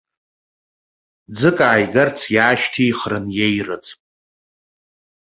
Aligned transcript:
Ӡык 1.37 1.57
ааигарц 1.67 2.19
иаашьҭихрын 2.35 3.25
иеирыӡ. 3.37 3.85